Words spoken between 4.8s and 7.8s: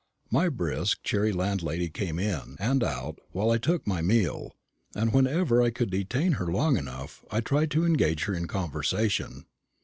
and whenever I could detain her long enough, I tried